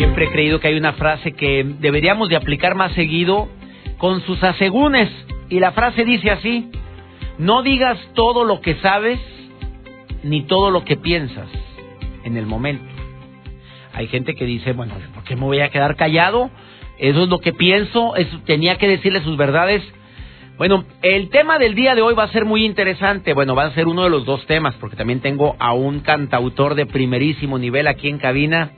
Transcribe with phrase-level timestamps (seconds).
[0.00, 3.50] Siempre he creído que hay una frase que deberíamos de aplicar más seguido
[3.98, 5.10] con sus asegúnes.
[5.50, 6.70] Y la frase dice así,
[7.36, 9.20] no digas todo lo que sabes
[10.22, 11.48] ni todo lo que piensas
[12.24, 12.90] en el momento.
[13.92, 16.50] Hay gente que dice, bueno, ¿por qué me voy a quedar callado?
[16.96, 19.82] Eso es lo que pienso, eso, tenía que decirle sus verdades.
[20.56, 23.34] Bueno, el tema del día de hoy va a ser muy interesante.
[23.34, 26.74] Bueno, va a ser uno de los dos temas, porque también tengo a un cantautor
[26.74, 28.70] de primerísimo nivel aquí en cabina,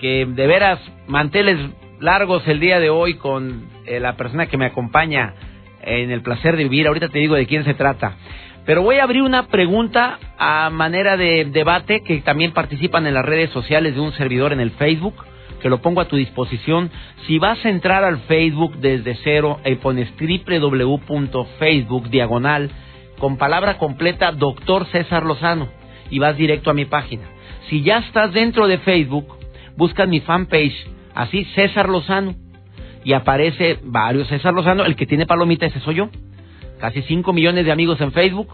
[0.00, 1.58] que de veras manteles
[2.00, 5.34] largos el día de hoy con eh, la persona que me acompaña
[5.82, 6.86] en el placer de vivir.
[6.86, 8.16] Ahorita te digo de quién se trata.
[8.64, 13.24] Pero voy a abrir una pregunta a manera de debate que también participan en las
[13.24, 15.14] redes sociales de un servidor en el Facebook,
[15.62, 16.90] que lo pongo a tu disposición.
[17.26, 22.70] Si vas a entrar al Facebook desde cero y pones www.facebook diagonal
[23.18, 25.68] con palabra completa Doctor César Lozano
[26.10, 27.22] y vas directo a mi página.
[27.70, 29.35] Si ya estás dentro de Facebook,
[29.76, 30.74] buscas mi fanpage,
[31.14, 32.34] así César Lozano,
[33.04, 36.10] y aparece varios César Lozano, el que tiene palomita ese soy yo,
[36.80, 38.48] casi 5 millones de amigos en Facebook.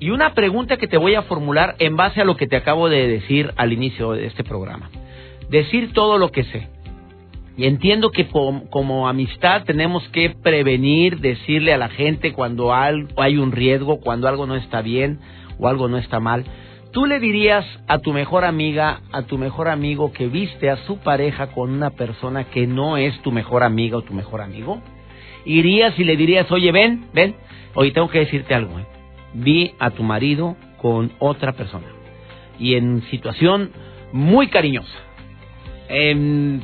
[0.00, 2.88] Y una pregunta que te voy a formular en base a lo que te acabo
[2.88, 4.90] de decir al inicio de este programa.
[5.50, 6.68] Decir todo lo que sé.
[7.56, 13.52] Y entiendo que como, amistad tenemos que prevenir, decirle a la gente cuando hay un
[13.52, 15.20] riesgo, cuando algo no está bien
[15.58, 16.44] o algo no está mal.
[16.92, 20.98] ¿Tú le dirías a tu mejor amiga, a tu mejor amigo que viste a su
[20.98, 24.82] pareja con una persona que no es tu mejor amiga o tu mejor amigo?
[25.44, 27.36] ¿Irías y le dirías, oye, ven, ven,
[27.74, 28.86] oye, tengo que decirte algo, ¿eh?
[29.34, 31.86] vi a tu marido con otra persona
[32.58, 33.70] y en situación
[34.12, 34.98] muy cariñosa,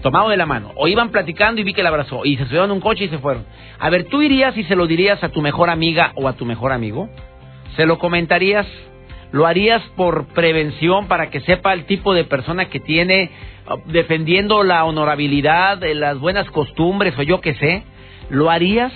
[0.03, 2.70] tomado de la mano, o iban platicando y vi que la abrazó y se subieron
[2.70, 3.44] a un coche y se fueron.
[3.78, 6.44] A ver, ¿tú irías y se lo dirías a tu mejor amiga o a tu
[6.44, 7.08] mejor amigo?
[7.76, 8.66] ¿Se lo comentarías?
[9.32, 13.31] ¿Lo harías por prevención para que sepa el tipo de persona que tiene
[13.69, 17.82] uh, defendiendo la honorabilidad, las buenas costumbres o yo qué sé?
[18.31, 18.92] ¿Lo harías?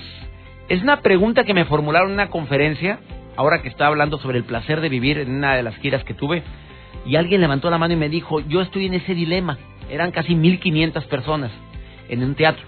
[0.68, 3.00] Es una pregunta que me formularon en una conferencia,
[3.36, 6.14] ahora que estaba hablando sobre el placer de vivir en una de las giras que
[6.14, 6.42] tuve,
[7.04, 9.58] y alguien levantó la mano y me dijo, yo estoy en ese dilema.
[9.90, 11.50] Eran casi 1.500 personas
[12.08, 12.64] en un teatro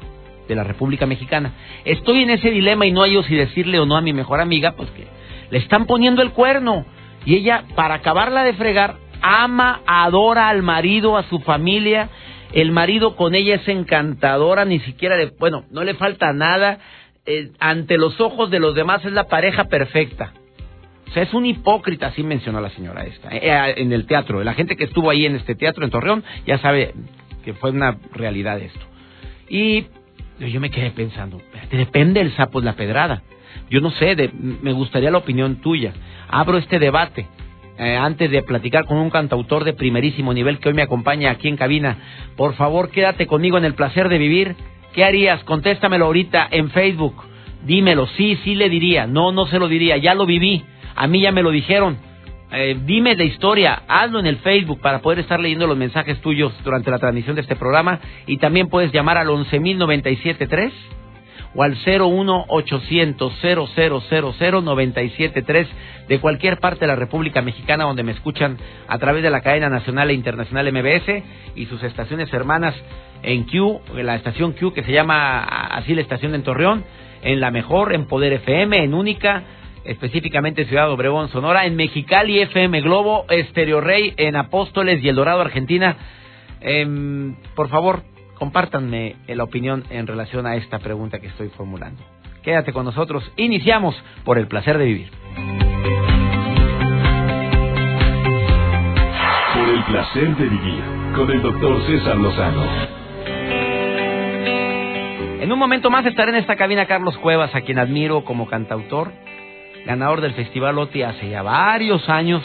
[0.48, 1.52] de la República Mexicana.
[1.84, 4.72] Estoy en ese dilema y no hay si decirle o no a mi mejor amiga,
[4.72, 5.06] pues que
[5.50, 6.84] le están poniendo el cuerno
[7.24, 12.10] y ella, para acabarla de fregar, ama, adora al marido, a su familia.
[12.52, 16.78] El marido con ella es encantadora, ni siquiera le, bueno, no le falta nada.
[17.24, 20.32] Eh, ante los ojos de los demás es la pareja perfecta.
[21.08, 24.42] O sea, es un hipócrita, así mencionó la señora esta, eh, eh, en el teatro.
[24.42, 26.94] La gente que estuvo ahí en este teatro en Torreón ya sabe
[27.44, 28.80] que fue una realidad esto.
[29.48, 29.86] Y
[30.38, 31.40] yo me quedé pensando,
[31.70, 33.22] depende el sapo de la pedrada.
[33.70, 35.92] Yo no sé, me gustaría la opinión tuya.
[36.28, 37.26] Abro este debate.
[37.78, 41.48] Eh, antes de platicar con un cantautor de primerísimo nivel que hoy me acompaña aquí
[41.48, 41.96] en cabina,
[42.36, 44.56] por favor quédate conmigo en el placer de vivir.
[44.92, 45.42] ¿Qué harías?
[45.44, 47.14] Contéstamelo ahorita en Facebook.
[47.64, 49.06] Dímelo, sí, sí le diría.
[49.06, 50.64] No, no se lo diría, ya lo viví.
[50.94, 51.96] A mí ya me lo dijeron.
[52.52, 56.52] Eh, dime de historia, hazlo en el Facebook para poder estar leyendo los mensajes tuyos
[56.64, 58.00] durante la transmisión de este programa.
[58.26, 60.70] Y también puedes llamar al 11.097.3
[61.54, 63.32] o al 01800
[64.62, 65.68] 973
[66.08, 68.56] de cualquier parte de la República Mexicana donde me escuchan
[68.88, 71.22] a través de la cadena nacional e internacional MBS
[71.54, 72.74] y sus estaciones hermanas
[73.22, 76.84] en Q, la estación Q que se llama así la estación en Torreón,
[77.22, 79.44] en La Mejor, en Poder FM, en Única,
[79.84, 85.40] específicamente Ciudad Obregón, Sonora, en Mexicali FM Globo, Estereo Rey, en Apóstoles y El Dorado,
[85.40, 85.96] Argentina.
[86.60, 88.02] Em, por favor,
[88.42, 92.02] compártanme la opinión en relación a esta pregunta que estoy formulando.
[92.42, 93.22] Quédate con nosotros.
[93.36, 93.94] Iniciamos
[94.24, 95.10] por el placer de vivir.
[99.54, 100.82] Por el placer de vivir
[101.14, 102.66] con el doctor César Lozano.
[105.40, 109.12] En un momento más estaré en esta cabina Carlos Cuevas, a quien admiro como cantautor,
[109.86, 112.42] ganador del Festival OTI hace ya varios años,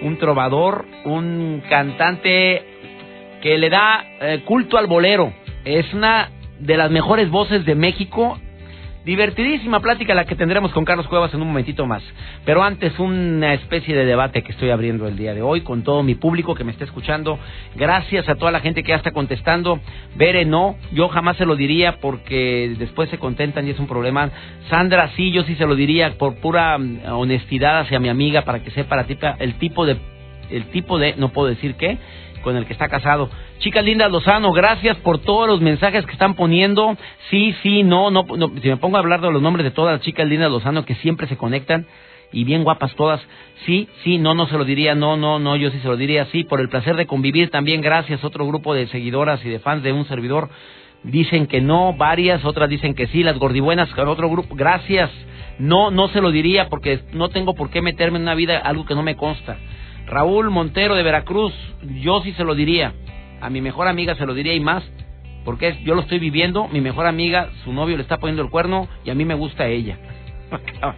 [0.00, 2.77] un trovador, un cantante
[3.42, 5.32] que le da eh, culto al bolero.
[5.64, 8.38] Es una de las mejores voces de México.
[9.04, 12.02] Divertidísima plática la que tendremos con Carlos Cuevas en un momentito más.
[12.44, 16.02] Pero antes, una especie de debate que estoy abriendo el día de hoy con todo
[16.02, 17.38] mi público que me está escuchando.
[17.74, 19.80] Gracias a toda la gente que ya está contestando.
[20.16, 24.30] Bere, no, yo jamás se lo diría porque después se contentan y es un problema.
[24.68, 28.62] Sandra, sí, yo sí se lo diría por pura mm, honestidad hacia mi amiga para
[28.62, 29.06] que sepa
[29.38, 29.96] el tipo de,
[30.50, 31.98] el tipo de, no puedo decir qué,
[32.42, 33.30] con el que está casado.
[33.58, 36.96] Chicas lindas Lozano, gracias por todos los mensajes que están poniendo.
[37.30, 38.24] Sí, sí, no, no,
[38.62, 40.94] si me pongo a hablar de los nombres de todas las chicas lindas Lozano que
[40.96, 41.86] siempre se conectan
[42.32, 43.20] y bien guapas todas.
[43.66, 46.26] Sí, sí, no, no se lo diría, no, no, no, yo sí se lo diría,
[46.26, 48.24] sí, por el placer de convivir también, gracias.
[48.24, 50.50] Otro grupo de seguidoras y de fans de un servidor
[51.02, 55.10] dicen que no, varias, otras dicen que sí, las gordibuenas, otro grupo, gracias.
[55.58, 58.84] No, no se lo diría porque no tengo por qué meterme en una vida algo
[58.84, 59.56] que no me consta.
[60.08, 61.52] Raúl Montero de Veracruz,
[62.00, 62.94] yo sí se lo diría.
[63.40, 64.82] A mi mejor amiga se lo diría y más,
[65.44, 66.66] porque yo lo estoy viviendo.
[66.68, 69.66] Mi mejor amiga, su novio le está poniendo el cuerno y a mí me gusta
[69.66, 69.98] ella.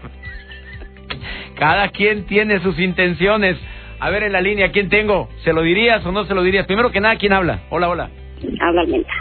[1.59, 3.59] Cada quien tiene sus intenciones.
[3.99, 5.29] A ver en la línea, ¿quién tengo?
[5.45, 6.67] ¿Se lo dirías o no se lo dirías?
[6.67, 7.65] Primero que nada, ¿quién habla?
[7.69, 8.11] Hola, hola.
[8.61, 9.13] Habla Almendra.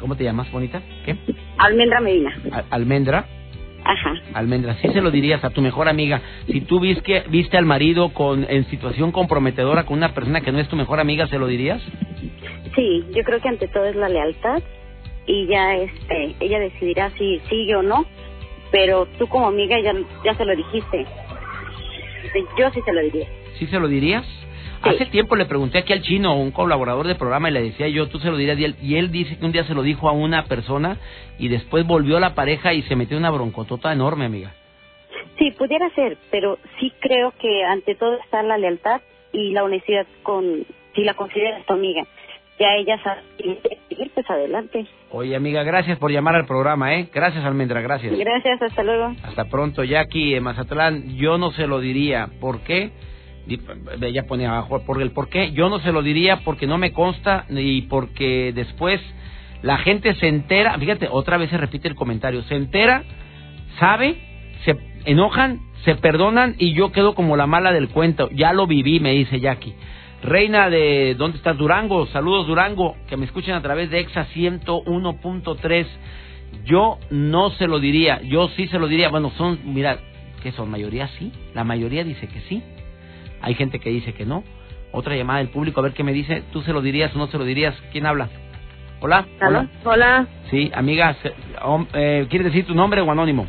[0.00, 0.80] ¿Cómo te llamas, bonita?
[1.04, 1.16] ¿Qué?
[1.58, 2.34] Almendra Medina.
[2.70, 3.26] ¿Almendra?
[3.84, 4.14] Ajá.
[4.34, 6.20] Almendra, sí se lo dirías a tu mejor amiga.
[6.46, 10.60] Si tú viste, viste al marido con, en situación comprometedora con una persona que no
[10.60, 11.82] es tu mejor amiga, ¿se lo dirías?
[12.76, 14.62] Sí, yo creo que ante todo es la lealtad
[15.26, 18.06] y ya este, ella decidirá si sigue o no,
[18.70, 19.92] pero tú como amiga ya,
[20.24, 21.06] ya se lo dijiste.
[22.58, 23.26] Yo sí se lo diría.
[23.58, 24.24] ¿Sí se lo dirías?
[24.82, 28.08] Hace tiempo le pregunté aquí al chino, un colaborador del programa, y le decía yo,
[28.08, 30.08] tú se lo dirías, y él, y él dice que un día se lo dijo
[30.08, 30.98] a una persona
[31.38, 34.54] y después volvió a la pareja y se metió una broncotota enorme, amiga.
[35.38, 39.00] Sí, pudiera ser, pero sí creo que ante todo está la lealtad
[39.32, 40.64] y la honestidad con,
[40.94, 42.04] si la consideras tu amiga.
[42.58, 43.22] Ya ella sabe
[43.88, 44.86] ir, pues adelante.
[45.10, 47.08] Oye, amiga, gracias por llamar al programa, ¿eh?
[47.12, 48.16] Gracias, Almendra, gracias.
[48.16, 49.14] Gracias, hasta luego.
[49.24, 52.28] Hasta pronto, Jackie, en Mazatlán, yo no se lo diría.
[52.40, 52.90] ¿Por qué?
[54.00, 55.52] Ella pone abajo por el por qué.
[55.52, 59.00] Yo no se lo diría porque no me consta y porque después
[59.62, 60.78] la gente se entera.
[60.78, 62.42] Fíjate, otra vez se repite el comentario.
[62.44, 63.04] Se entera,
[63.78, 64.16] sabe,
[64.64, 68.28] se enojan, se perdonan y yo quedo como la mala del cuento.
[68.30, 69.74] Ya lo viví, me dice Jackie.
[70.22, 71.56] Reina de, ¿dónde estás?
[71.56, 72.06] Durango.
[72.06, 72.96] Saludos, Durango.
[73.08, 75.86] Que me escuchen a través de EXA 101.3.
[76.64, 78.20] Yo no se lo diría.
[78.22, 79.08] Yo sí se lo diría.
[79.08, 79.98] Bueno, son, mira,
[80.42, 81.32] que son mayoría sí.
[81.54, 82.62] La mayoría dice que sí.
[83.42, 84.44] Hay gente que dice que no.
[84.92, 86.42] Otra llamada del público, a ver qué me dice.
[86.52, 87.74] ¿Tú se lo dirías o no se lo dirías?
[87.92, 88.28] ¿Quién habla?
[89.00, 89.26] Hola.
[89.40, 89.68] Hola.
[89.84, 90.26] Hola.
[90.50, 91.16] Sí, amiga,
[91.94, 93.46] eh, ¿quieres decir tu nombre o anónimo?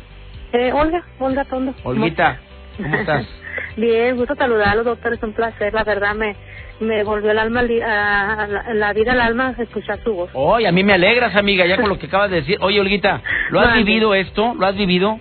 [0.52, 1.74] Eh, Olga, Olga Tondo.
[1.84, 2.38] Olguita,
[2.76, 3.26] ¿cómo estás?
[3.76, 6.34] Bien, gusto saludarlo, doctor, es un placer, la verdad me
[6.80, 10.30] me volvió el alma a, la, vida al alma escuchar su voz.
[10.32, 12.58] Oye, a mí me alegras, amiga, ya con lo que acabas de decir.
[12.60, 14.54] Oye, Olguita, ¿lo has vivido esto?
[14.54, 15.18] ¿Lo has vivido?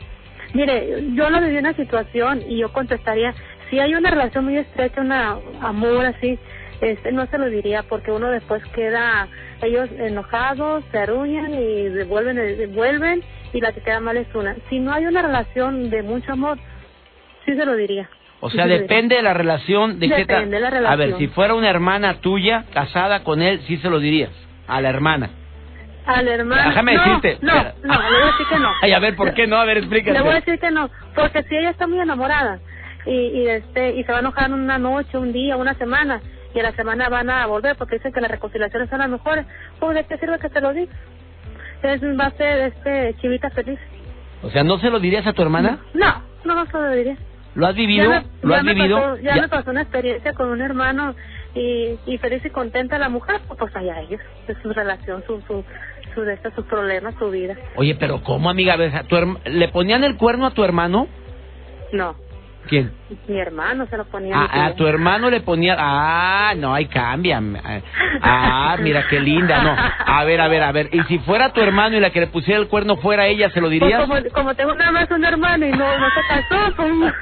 [0.53, 3.33] Mire, yo lo viví una situación y yo contestaría,
[3.73, 6.37] si hay una relación muy estrecha, un amor así,
[6.79, 9.27] este, no se lo diría porque uno después queda
[9.63, 14.55] ellos enojados, se arruñan y devuelven, devuelven y la que queda mal es una.
[14.69, 16.59] Si no hay una relación de mucho amor,
[17.47, 18.07] sí se lo diría.
[18.41, 20.93] O sea, depende de la relación de Depende de la relación.
[20.93, 24.29] A ver, si fuera una hermana tuya casada con él, sí se lo dirías
[24.67, 25.31] a la hermana.
[26.05, 26.65] A la hermana.
[26.67, 27.37] Déjame no, decirte.
[27.41, 28.71] No, no, le voy a decir que no.
[28.83, 29.57] Ay, a ver, ¿por qué no?
[29.57, 30.15] A ver, explícate.
[30.15, 32.59] Le voy a decir que no, porque si ella está muy enamorada
[33.05, 36.21] y, y este y se va a enojar una noche, un día, una semana
[36.53, 39.45] y a la semana van a volver porque dicen que las reconciliaciones son las mejores,
[39.79, 40.93] pues de qué sirve que te lo diga.
[41.81, 43.79] Entonces va a ser este chivita feliz.
[44.41, 45.79] O sea, ¿no se lo dirías a tu hermana?
[45.93, 47.17] No, no, no se lo diría.
[47.55, 48.11] ¿Lo has vivido?
[48.41, 49.17] ¿Lo has vivido?
[49.17, 51.15] ya, me pasó una experiencia con un hermano
[51.55, 55.63] y, y feliz y contenta la mujer, pues allá ellos, es su relación, su, su,
[56.15, 57.55] su, de sus problemas, su vida.
[57.75, 58.75] Oye, pero ¿cómo, amiga?
[58.75, 61.07] ¿Le ponían el cuerno a tu hermano?
[61.91, 62.15] No.
[62.67, 62.91] ¿Quién?
[63.27, 64.35] Mi hermano se lo ponía.
[64.35, 65.75] Ah, a tu hermano le ponía.
[65.77, 67.41] Ah, no, ahí cambia.
[68.21, 69.75] Ah, mira qué linda, no.
[70.05, 70.89] A ver, a ver, a ver.
[70.91, 73.59] ¿Y si fuera tu hermano y la que le pusiera el cuerno fuera ella, se
[73.59, 74.01] lo pues dirías?
[74.01, 76.91] como, como, tengo nada más un hermano y no, no se casó, pues...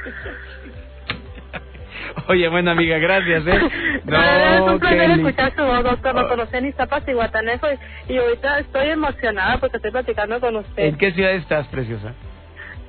[2.28, 3.60] Oye, buena amiga, gracias, ¿eh?
[4.06, 6.16] No, es un placer escuchar su voz, doctor.
[6.16, 7.68] Lo conocí en Iztapas y Guatanejo
[8.08, 10.86] y, y ahorita estoy emocionada porque estoy platicando con usted.
[10.86, 12.14] ¿En qué ciudad estás, preciosa?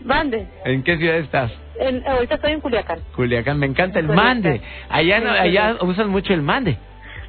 [0.05, 0.49] Mande.
[0.65, 1.53] ¿En qué ciudad estás?
[1.79, 3.01] En, ahorita estoy en Culiacán.
[3.15, 4.61] Culiacán, me encanta el mande.
[4.89, 6.79] Allá no, allá usan mucho el mande.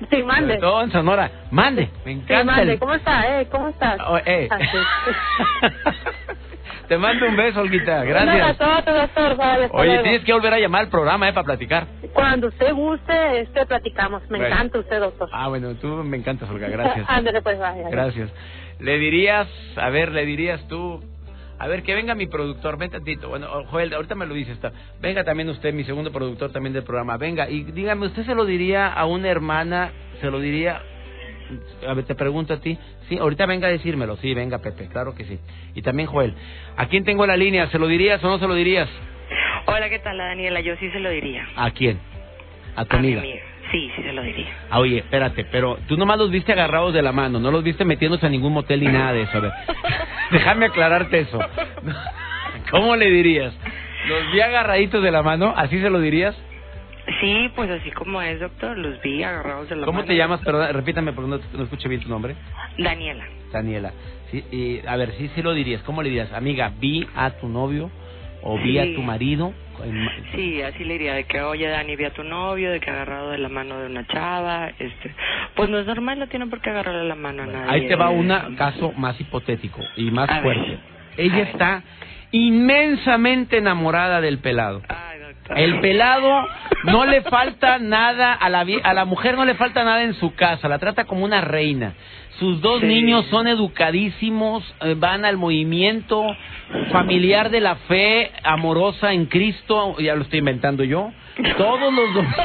[0.10, 0.58] Sí, mande.
[0.58, 1.30] todo en Sonora.
[1.52, 2.40] Mande, me encanta.
[2.40, 2.80] Sí, mande.
[2.80, 3.26] ¿Cómo estás?
[3.26, 3.48] Eh?
[3.50, 4.00] ¿Cómo estás?
[4.06, 4.50] Oh, eh.
[4.52, 4.60] Ah,
[6.88, 8.04] Te mando un beso, Olguita.
[8.04, 8.58] Gracias.
[8.58, 9.70] doctor.
[9.72, 11.34] Oye, tienes que volver a llamar al programa, ¿eh?
[11.34, 11.88] Para platicar.
[12.14, 14.30] Cuando usted guste, este, platicamos.
[14.30, 15.30] Me encanta usted, doctor.
[15.32, 16.68] Ah, bueno, tú me encantas, Olga.
[16.68, 17.06] Gracias.
[17.10, 17.90] Ándale, pues, vaya.
[17.90, 18.30] Gracias.
[18.80, 19.48] Le dirías,
[19.78, 21.02] a ver, le dirías tú
[21.64, 23.30] A ver, que venga mi productor, ven tantito.
[23.30, 24.52] Bueno, Joel, ahorita me lo dice.
[24.52, 24.74] Está.
[25.02, 27.16] Venga también usted, mi segundo productor también del programa.
[27.16, 29.92] Venga, y dígame, ¿usted se lo diría a una hermana?
[30.20, 30.82] ¿Se lo diría?
[31.88, 32.78] A ver, te pregunto a ti.
[33.08, 34.18] Sí, ahorita venga a decírmelo.
[34.18, 35.40] Sí, venga, Pepe, claro que sí.
[35.74, 36.34] Y también Joel.
[36.76, 37.68] ¿A quién tengo la línea?
[37.70, 38.90] ¿Se lo dirías o no se lo dirías?
[39.66, 40.60] Hola, ¿qué tal, Daniela?
[40.60, 41.48] Yo sí se lo diría.
[41.56, 41.98] ¿A quién?
[42.76, 43.22] A tu A mi amiga.
[43.22, 43.42] amiga.
[43.72, 44.54] Sí, sí se lo diría.
[44.70, 47.86] Ah, oye, espérate, pero tú nomás los viste agarrados de la mano, no los viste
[47.86, 49.38] metiéndose a ningún motel ni nada de eso.
[49.38, 49.52] A ver,
[50.34, 51.40] déjame aclararte eso.
[52.72, 53.54] ¿Cómo le dirías?
[54.08, 55.54] ¿Los vi agarraditos de la mano?
[55.56, 56.36] ¿Así se lo dirías?
[57.20, 58.78] Sí, pues así como es, doctor.
[58.78, 60.08] Los vi agarrados de la ¿Cómo mano.
[60.08, 60.42] te llamas?
[60.42, 62.36] Perdón, repítame porque no, no escuché bien tu nombre.
[62.78, 63.26] Daniela.
[63.52, 63.92] Daniela.
[64.32, 65.82] Sí, y, a ver, sí, sí lo dirías.
[65.84, 66.32] ¿Cómo le dirías?
[66.34, 67.90] Amiga, vi a tu novio
[68.42, 69.54] o vi a tu marido.
[70.36, 72.94] Sí, así le diría, de que, oye, Dani, vi a tu novio, de que ha
[72.94, 75.14] agarrado de la mano de una chava, este...
[75.56, 77.72] Pues no es normal, no tiene por qué agarrarle la mano a nadie.
[77.72, 80.44] Ahí te va un caso más hipotético y más A ver.
[80.44, 80.80] fuerte.
[81.18, 81.48] Ella A ver.
[81.48, 81.84] está
[82.32, 84.82] inmensamente enamorada del pelado.
[84.90, 85.13] Ay.
[85.56, 86.48] El pelado
[86.86, 90.34] no le falta nada a la a la mujer no le falta nada en su
[90.36, 91.94] casa, la trata como una reina.
[92.40, 92.88] Sus dos Sí.
[92.88, 96.24] niños son educadísimos, eh, van al movimiento
[96.92, 101.12] familiar de la fe amorosa en Cristo, ya lo estoy inventando yo.
[101.58, 102.36] Todos los domingos,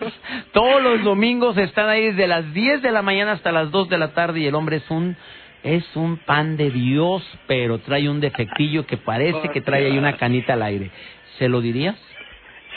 [0.52, 3.98] todos los domingos están ahí desde las 10 de la mañana hasta las 2 de
[3.98, 5.16] la tarde y el hombre es un
[5.62, 10.16] es un pan de Dios, pero trae un defectillo que parece que trae ahí una
[10.16, 10.90] canita al aire.
[11.38, 11.96] ¿Se lo dirías?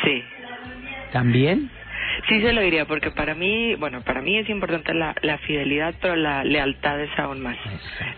[0.04, 0.24] Sí.
[1.12, 1.70] ¿También?
[2.28, 5.94] Sí se lo diría, porque para mí, bueno, para mí es importante la, la fidelidad,
[6.02, 7.58] pero la lealtad es aún más.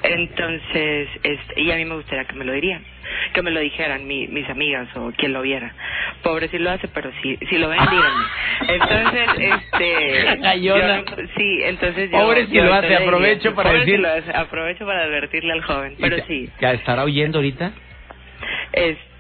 [0.04, 2.84] Entonces, este, y a mí me gustaría que me lo dirían,
[3.34, 5.74] que me lo dijeran mi- mis amigas o quien lo viera.
[6.24, 8.26] Pobre si lo hace, pero si, si lo ven, díganme.
[8.68, 10.38] Entonces, este...
[10.80, 11.06] Yo-
[11.38, 12.18] sí, entonces yo...
[12.20, 15.62] Pobre si lo hace, diría, aprovecho para si decir- lo hace, aprovecho para advertirle al
[15.64, 17.72] joven, pero ¿Y te- sí, ¿Que estará oyendo ahorita?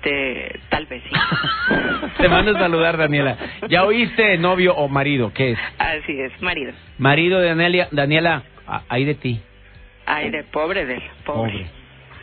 [0.05, 1.09] Este, tal vez sí.
[2.17, 3.37] Te mando a saludar, Daniela.
[3.69, 5.33] ¿Ya oíste novio o marido?
[5.33, 5.59] ¿Qué es?
[5.77, 6.71] Así es, marido.
[6.97, 8.43] Marido de Daniela, Daniela,
[8.91, 9.41] de ti.
[10.05, 11.51] Ay, de pobre de él, pobre.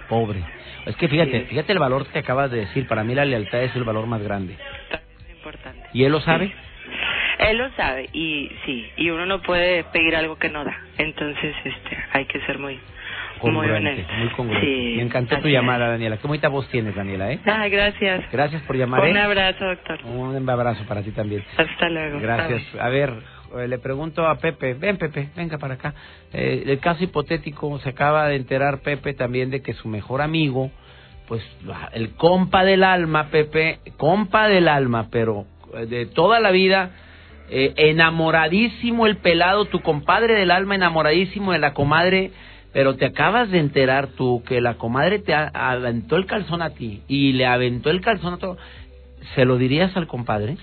[0.08, 0.44] Pobre, pobre.
[0.86, 1.46] Es que fíjate, Sí.
[1.50, 2.86] fíjate el valor que acabas de decir.
[2.86, 4.54] Para mí la lealtad es el valor más grande.
[4.54, 5.88] Es importante.
[5.92, 6.52] ¿Y él lo sabe?
[7.38, 10.78] Él lo sabe y sí, y uno no puede pedir algo que no da.
[10.98, 12.78] Entonces, este, hay que ser muy
[13.42, 14.66] Congruente, muy congruente.
[14.66, 16.16] Sí, Me encantó tu llamada, Daniela.
[16.16, 17.40] Qué bonita voz tienes, Daniela, ¿eh?
[17.44, 18.24] Ah, gracias.
[18.30, 19.02] Gracias por llamar.
[19.02, 19.20] Un ¿eh?
[19.20, 19.98] abrazo, doctor.
[20.04, 21.44] Un abrazo para ti también.
[21.56, 22.20] Hasta luego.
[22.20, 22.62] Gracias.
[22.72, 22.80] Bye.
[22.80, 23.12] A ver,
[23.58, 24.74] eh, le pregunto a Pepe.
[24.74, 25.94] Ven, Pepe, venga para acá.
[26.32, 30.70] Eh, el caso hipotético, se acaba de enterar Pepe también de que su mejor amigo,
[31.26, 31.42] pues
[31.92, 35.46] el compa del alma, Pepe, compa del alma, pero
[35.88, 36.90] de toda la vida,
[37.54, 42.30] eh, enamoradísimo el pelado, tu compadre del alma, enamoradísimo de la comadre.
[42.72, 47.02] Pero te acabas de enterar tú que la comadre te aventó el calzón a ti
[47.08, 48.56] y le aventó el calzón a todo.
[49.34, 50.56] ¿Se lo dirías al compadre?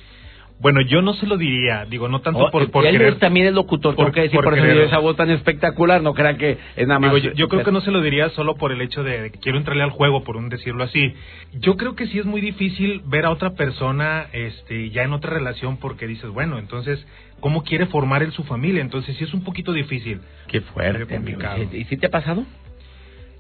[0.61, 3.13] Bueno, yo no se lo diría, digo, no tanto Oh, por, por él querer...
[3.13, 4.83] es también el locutor, por- que decir, por por, eso querer.
[4.87, 7.13] esa voz tan espectacular, no crean que es nada más...
[7.13, 9.31] Digo, yo, yo creo que no se lo diría solo por el hecho de, de
[9.31, 11.13] que quiero entrarle al juego, por un decirlo así.
[11.61, 15.31] Yo creo que sí es muy difícil ver a otra persona este, ya en otra
[15.31, 17.07] relación porque dices, bueno, entonces,
[17.39, 18.81] ¿cómo quiere formar él su familia?
[18.81, 20.21] Entonces sí es un poquito difícil.
[20.47, 21.55] Qué fuerte, complicado.
[21.55, 21.71] amigo.
[21.75, 22.43] ¿Y si te ha pasado?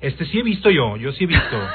[0.01, 1.59] Este sí he visto yo, yo sí he visto.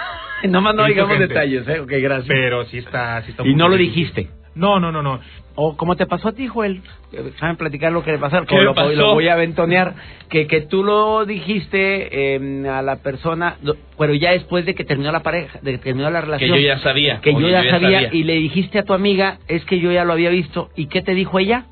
[0.45, 1.29] No He visto digamos gente.
[1.29, 1.81] detalles, ¿eh?
[1.81, 2.27] Ok, gracias.
[2.29, 4.29] Pero sí está, sí está y no lo dijiste.
[4.55, 5.21] No, no, no, no.
[5.57, 6.83] O como te pasó a ti, Joel.
[7.13, 8.45] Déjame platicar lo que le pasó.
[8.45, 9.95] ¿Qué me lo, voy a aventonear.
[10.29, 13.57] Que, que tú lo dijiste eh, a la persona,
[13.99, 16.51] pero ya después de que terminó la pareja, de que terminó la Que relación.
[16.51, 17.21] yo ya sabía.
[17.21, 20.13] que yo ya sabía, y le dijiste a tu amiga, es que yo ya lo
[20.13, 20.71] había visto.
[20.77, 21.67] ¿Y qué te dijo ella?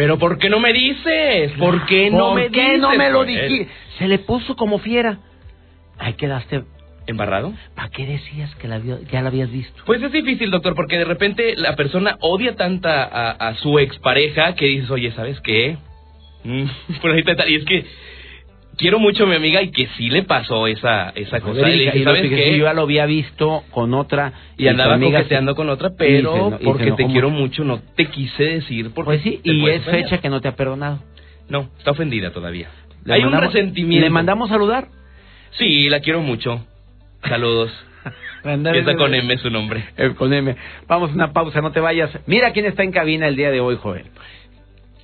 [0.00, 1.52] Pero ¿por qué no me dices?
[1.58, 2.80] ¿Por qué no ¿Por me qué dices?
[2.80, 3.26] no me lo Joel?
[3.28, 3.68] dijiste?
[3.98, 5.18] Se le puso como fiera.
[5.98, 6.62] Ahí quedaste.
[7.06, 7.52] ¿Embarrado?
[7.74, 8.80] ¿Para qué decías que la
[9.12, 9.82] ya la habías visto?
[9.84, 14.54] Pues es difícil, doctor, porque de repente la persona odia tanta a, a su expareja
[14.54, 15.76] que dices, oye, ¿sabes qué?
[16.44, 16.64] Mm,
[17.02, 17.84] por ahí está- y es que
[18.80, 21.68] quiero mucho a mi amiga y que sí le pasó esa, esa cosa.
[21.68, 22.56] Y dije, ¿sabes que qué?
[22.58, 24.32] yo ya lo había visto con otra.
[24.56, 27.62] Y andaba coqueteando se- con otra, pero porque te quiero mucho.
[27.62, 31.00] no te quise decir porque Pues sí, y es fecha que no te ha perdonado.
[31.48, 32.68] No, está ofendida todavía.
[33.04, 34.04] Le Hay un resentimiento.
[34.04, 34.88] ¿Le mandamos saludar?
[35.52, 36.64] Sí, la quiero mucho.
[37.28, 37.70] Saludos.
[38.44, 39.84] Empieza con M su nombre.
[39.98, 40.56] Eh, con M.
[40.88, 42.10] Vamos a una pausa, no te vayas.
[42.26, 44.06] Mira quién está en cabina el día de hoy, Joel.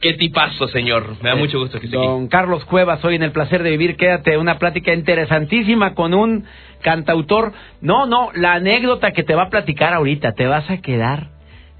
[0.00, 1.17] Qué tipazo, señor.
[1.23, 2.07] Me da Eh, mucho gusto que esté aquí.
[2.07, 6.45] Don Carlos Cuevas, hoy en el placer de vivir, quédate, una plática interesantísima con un
[6.83, 7.53] cantautor.
[7.81, 11.31] No, no, la anécdota que te va a platicar ahorita, te vas a quedar.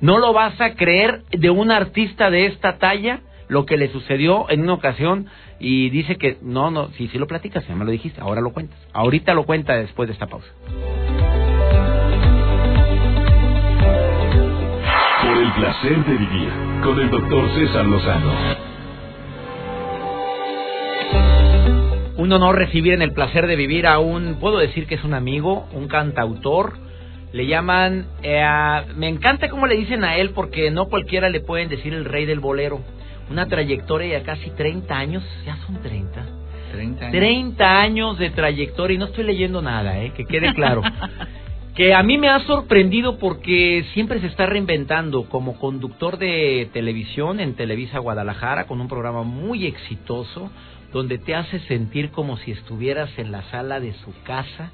[0.01, 4.47] No lo vas a creer de un artista de esta talla lo que le sucedió
[4.51, 5.27] en una ocasión
[5.61, 8.53] y dice que no, no, sí, sí lo platicas, ya me lo dijiste, ahora lo
[8.53, 8.79] cuentas.
[8.93, 10.49] Ahorita lo cuenta después de esta pausa.
[15.57, 18.67] Placer de vivir con el doctor César Lozano.
[22.19, 25.15] un honor recibir en el placer de vivir a un, puedo decir que es un
[25.15, 26.77] amigo, un cantautor.
[27.33, 28.45] Le llaman, eh,
[28.97, 32.27] me encanta cómo le dicen a él porque no cualquiera le pueden decir el rey
[32.27, 32.81] del bolero.
[33.31, 36.27] Una trayectoria de casi 30 años, ya son 30.
[36.73, 37.13] 30 años.
[37.13, 40.83] 30 años de trayectoria y no estoy leyendo nada, eh, que quede claro.
[41.77, 47.39] que a mí me ha sorprendido porque siempre se está reinventando como conductor de televisión
[47.39, 50.51] en Televisa Guadalajara con un programa muy exitoso
[50.95, 54.71] donde te hace sentir como si estuvieras en la sala de su casa,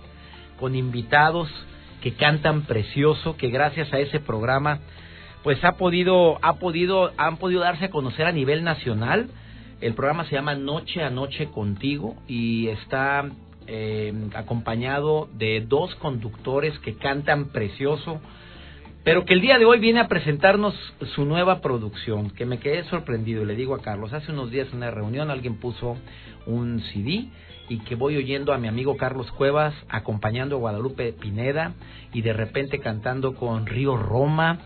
[0.60, 1.48] con invitados
[2.02, 4.78] que cantan precioso, que gracias a ese programa
[5.42, 9.28] pues ha podido, ha podido, han podido darse a conocer a nivel nacional.
[9.80, 13.28] El programa se llama Noche a Noche Contigo y está
[13.66, 18.20] eh, acompañado de dos conductores que cantan precioso
[19.04, 20.74] pero que el día de hoy viene a presentarnos
[21.14, 24.68] su nueva producción, que me quedé sorprendido y le digo a Carlos, hace unos días
[24.68, 25.96] en una reunión alguien puso
[26.46, 27.26] un CD
[27.68, 31.72] y que voy oyendo a mi amigo Carlos Cuevas acompañando a Guadalupe Pineda
[32.12, 34.58] y de repente cantando con Río Roma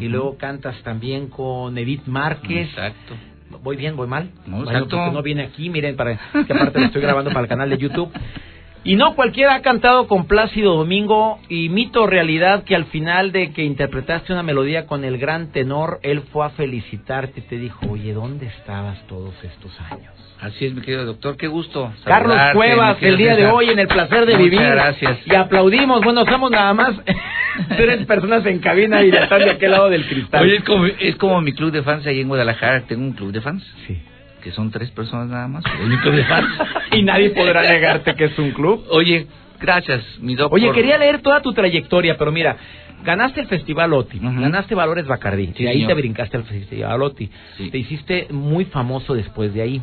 [0.00, 2.68] y luego cantas también con Edith Márquez.
[2.70, 3.14] Exacto.
[3.62, 3.96] ¿Voy bien?
[3.96, 4.30] ¿Voy mal?
[4.46, 7.70] No, porque no viene aquí, miren, para que aparte lo estoy grabando para el canal
[7.70, 8.10] de YouTube.
[8.86, 13.50] Y no cualquiera ha cantado con Plácido Domingo y mito realidad que al final de
[13.54, 17.86] que interpretaste una melodía con el gran tenor, él fue a felicitarte y te dijo,
[17.88, 20.12] oye, ¿dónde estabas todos estos años?
[20.38, 21.94] Así es, mi querido doctor, qué gusto.
[22.04, 24.60] Carlos Cuevas, el día de hoy en el placer de vivir.
[24.60, 25.18] gracias.
[25.24, 26.94] Y aplaudimos, bueno, somos nada más
[27.76, 30.42] tres personas en cabina y están de aquel lado del cristal.
[30.42, 33.32] Oye, es como, es como mi club de fans ahí en Guadalajara, tengo un club
[33.32, 33.64] de fans.
[33.86, 33.98] Sí
[34.44, 36.48] que son tres personas nada más, el club de fans.
[36.92, 38.84] y nadie podrá negarte que es un club.
[38.90, 39.26] Oye,
[39.58, 40.60] gracias, mi doctor.
[40.60, 42.58] Oye, quería leer toda tu trayectoria, pero mira,
[43.02, 47.30] ganaste el Festival OTI, ganaste Valores Bacardí, y ahí te brincaste al Festival OTI.
[47.70, 49.82] Te hiciste muy famoso después de ahí,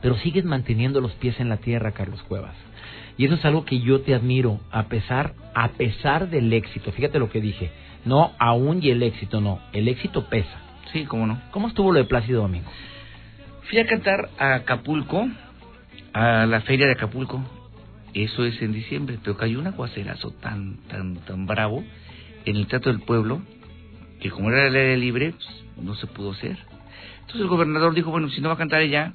[0.00, 2.54] pero sigues manteniendo los pies en la tierra, Carlos Cuevas.
[3.18, 6.92] Y eso es algo que yo te admiro, a pesar, a pesar del éxito.
[6.92, 7.70] Fíjate lo que dije.
[8.04, 9.58] No aún y el éxito, no.
[9.74, 10.58] El éxito pesa.
[10.92, 11.38] Sí, cómo no.
[11.50, 12.70] ¿Cómo estuvo lo de Plácido Domingo?
[13.70, 15.28] Fui a cantar a Acapulco,
[16.12, 17.40] a la feria de Acapulco.
[18.14, 21.84] Eso es en diciembre, pero cayó un aguacerazo tan, tan, tan bravo
[22.46, 23.42] en el Teatro del Pueblo
[24.20, 26.58] que como era el aire libre, pues, no se pudo hacer.
[27.20, 29.12] Entonces el gobernador dijo, bueno, si no va a cantar ella,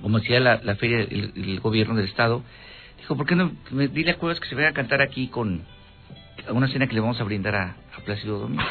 [0.00, 2.42] como la, la feria, el, gobierno del estado,
[2.96, 5.66] dijo, ¿por qué no me dile a Cuevas que se venga a cantar aquí con
[6.48, 8.64] una cena que le vamos a brindar a, a Plácido Domingo?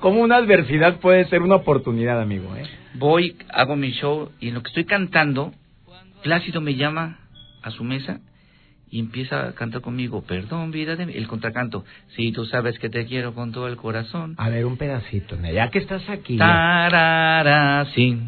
[0.00, 2.54] ¿Cómo, una adversidad puede ser una oportunidad, amigo?
[2.56, 2.64] ¿eh?
[2.94, 5.52] Voy, hago mi show y en lo que estoy cantando,
[6.22, 7.18] Plácido me llama
[7.60, 8.20] a su mesa
[8.90, 11.84] y empieza a cantar conmigo, perdón, vida de mí, el contracanto,
[12.16, 14.34] si tú sabes que te quiero con todo el corazón.
[14.38, 16.38] A ver, un pedacito, ya que estás aquí.
[16.38, 18.18] Tarara, sí,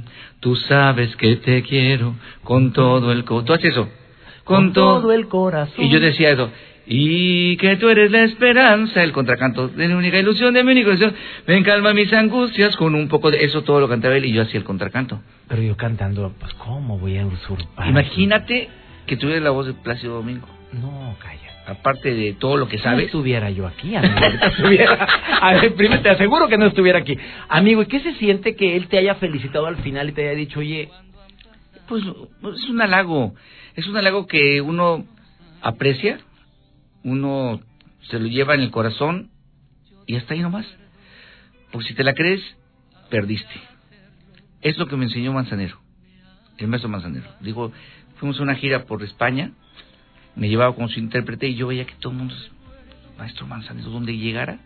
[0.40, 3.46] tú sabes que te quiero con todo el corazón.
[3.46, 3.88] ¿Tú haces eso?
[4.44, 5.82] Con, todo el corazón.
[5.82, 6.50] Y yo decía eso,
[6.86, 10.90] y que tú eres la esperanza, el contracanto de mi única ilusión, de mi única
[10.90, 11.14] ilusión.
[11.46, 14.42] Ven, calma mis angustias con un poco de eso, todo lo cantaba él y yo
[14.42, 15.20] hacía el contracanto.
[15.48, 17.88] Pero yo cantando, pues, ¿cómo voy a usurpar?
[17.88, 18.68] Imagínate
[19.06, 20.48] que tuviera la voz de Plácido Domingo.
[20.72, 21.40] No, calla.
[21.66, 22.98] Aparte de todo lo que sabes.
[22.98, 24.14] No estuviera yo aquí, amigo.
[24.42, 25.08] estuviera,
[25.40, 27.18] a ver, primero te aseguro que no estuviera aquí.
[27.48, 30.36] Amigo, ¿y qué se siente que él te haya felicitado al final y te haya
[30.36, 30.88] dicho, oye.
[31.88, 33.34] Pues es un halago.
[33.74, 35.04] Es un halago que uno
[35.62, 36.18] aprecia
[37.06, 37.60] uno
[38.10, 39.30] se lo lleva en el corazón
[40.06, 40.66] y hasta ahí nomás.
[41.70, 42.42] Porque si te la crees,
[43.10, 43.54] perdiste.
[44.60, 45.78] Es lo que me enseñó Manzanero,
[46.58, 47.28] el maestro Manzanero.
[47.40, 47.72] Digo,
[48.16, 49.52] fuimos a una gira por España,
[50.34, 52.34] me llevaba con su intérprete y yo veía que todo el mundo,
[53.16, 54.58] maestro Manzanero, donde llegara,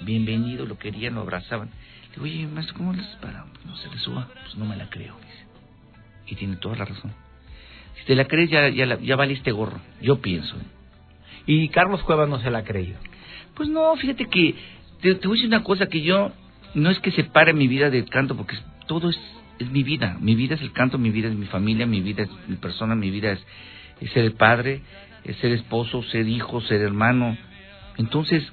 [0.00, 1.68] bienvenido, lo querían, lo abrazaban.
[2.12, 3.44] Digo, oye, maestro, ¿cómo les para?
[3.66, 4.26] No se le suba.
[4.42, 5.16] Pues no me la creo.
[6.26, 7.12] Y tiene toda la razón.
[7.98, 9.80] Si te la crees, ya, ya, ya valiste gorro.
[10.00, 10.56] Yo pienso.
[10.56, 10.81] ¿eh?
[11.46, 12.98] Y Carlos Cuevas no se la ha creído.
[13.54, 14.54] Pues no, fíjate que
[15.00, 16.32] te, voy a decir una cosa que yo
[16.74, 19.18] no es que separe mi vida del canto, porque todo es,
[19.58, 20.16] es mi vida.
[20.20, 22.94] Mi vida es el canto, mi vida es mi familia, mi vida es mi persona,
[22.94, 23.44] mi vida es,
[24.12, 24.82] ser el padre,
[25.24, 27.36] es ser esposo, ser hijo, ser hermano.
[27.98, 28.44] Entonces,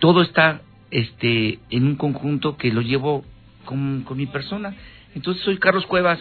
[0.00, 3.24] todo está este en un conjunto que lo llevo
[3.64, 4.74] con, con mi persona.
[5.14, 6.18] Entonces soy Carlos Cuevas,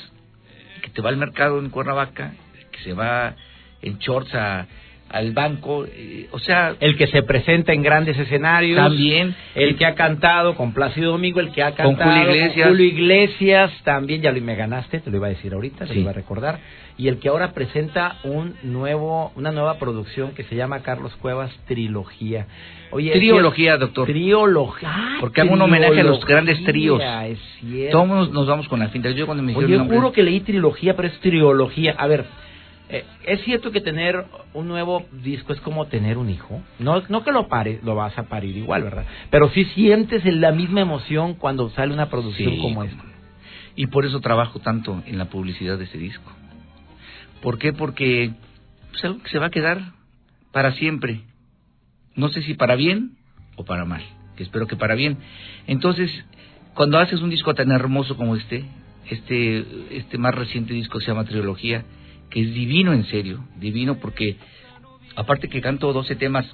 [0.82, 2.34] que te va al mercado en Cuernavaca,
[2.72, 3.36] que se va
[3.82, 4.68] en shorts a
[5.10, 8.78] al banco, eh, o sea, El que se presenta en grandes escenarios.
[8.78, 12.68] también El que ha cantado con Plácido Domingo, el que ha Con cantado Julio Iglesias.
[12.70, 16.00] Julio Iglesias, también ya lo, me ganaste, te lo iba a decir ahorita, te lo
[16.02, 16.60] iba a recordar.
[16.98, 21.52] Y el que ahora presenta un nuevo, una nueva producción que se llama Carlos Cuevas
[21.68, 22.48] Trilogía.
[22.92, 24.08] Oye, cierto, doctor.
[24.08, 24.90] Trilogía.
[24.92, 27.02] ah, Porque hago un homenaje a los grandes tríos.
[27.28, 27.40] Es
[27.92, 29.10] todos nos, vamos con la finta.
[29.12, 31.96] Yo cuando me dijeron Oye, nombre- juro que leí trilogía, pero es trilogía.
[31.98, 32.26] A ver,
[33.26, 36.62] es cierto que tener un nuevo disco es como tener un hijo.
[36.80, 39.06] No, no que lo pares, lo vas a parir igual, ¿verdad?
[39.30, 43.04] Pero sí sientes la misma emoción cuando sale una producción Sí, como esta.
[43.76, 46.32] Y por eso trabajo tanto en la publicidad de ese disco.
[47.42, 47.74] ¿Por qué?
[47.74, 48.32] Porque
[48.94, 49.82] es algo que se va a quedar
[50.52, 51.22] para siempre.
[52.16, 53.18] No sé si para bien
[53.56, 54.04] o para mal,
[54.38, 55.18] que espero que para bien.
[55.68, 56.12] Entonces,
[56.74, 58.66] cuando haces un disco tan hermoso como este,
[59.10, 59.66] este,
[59.98, 61.84] este más reciente disco se llama Trilogía,
[62.34, 64.38] que es divino en serio, divino porque
[65.16, 66.48] aparte que canto 12 temas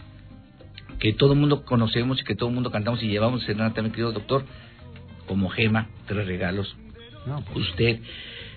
[1.00, 3.90] que todo el mundo conocemos y que todo el mundo cantamos y llevamos serenata, mi
[3.90, 4.44] querido doctor,
[5.26, 6.76] como Gema, Tres Regalos,
[7.26, 8.02] No, pues, usted,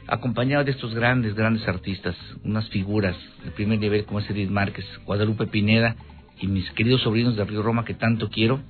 [0.09, 4.85] acompañado de estos grandes, grandes artistas, unas figuras de primer nivel como es Edith Márquez,
[5.05, 5.95] Guadalupe Pineda
[6.41, 8.61] y mis queridos sobrinos de Río Roma que tanto quiero,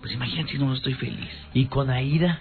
[0.00, 1.30] pues imagínense si no estoy feliz.
[1.54, 2.40] Y con Aida,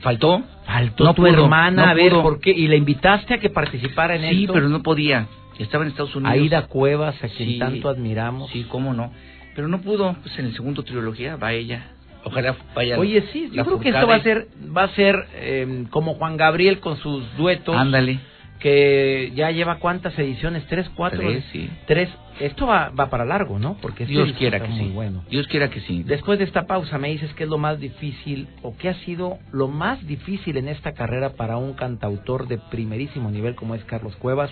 [0.00, 0.42] ¿Faltó?
[0.66, 2.22] faltó No tu pudo, hermana, no a ver, pudo.
[2.22, 2.50] ¿por qué?
[2.50, 4.52] ¿Y la invitaste a que participara en Sí, esto?
[4.54, 5.26] pero no podía.
[5.58, 6.32] Estaba en Estados Unidos.
[6.34, 7.58] Aida Cuevas, a quien Sí.
[7.58, 8.50] tanto admiramos.
[8.50, 9.12] Sí, cómo no.
[9.56, 10.14] Pero no pudo.
[10.22, 11.88] Pues en el segundo trilogía va ella.
[12.24, 12.98] Ojalá vaya.
[12.98, 16.36] Oye, sí, yo creo que esto va a ser, va a ser eh, como Juan
[16.36, 17.74] Gabriel con sus duetos.
[17.74, 18.20] Ándale.
[18.58, 21.70] Que ya lleva cuántas ediciones, tres, cuatro, Tres, sí.
[21.86, 22.08] tres.
[22.40, 23.76] Esto va, va para largo, ¿no?
[23.80, 24.92] Porque Dios quiera que muy sí.
[24.94, 25.24] bueno.
[25.28, 26.02] Dios quiera que sí.
[26.04, 29.38] Después de esta pausa me dices qué es lo más difícil o qué ha sido
[29.52, 34.14] lo más difícil en esta carrera para un cantautor de primerísimo nivel como es Carlos
[34.16, 34.50] Cuevas.